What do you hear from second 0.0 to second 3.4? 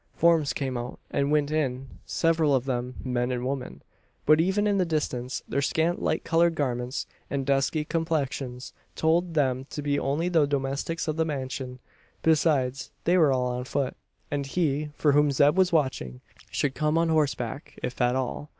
Forms came out, and went in several of them men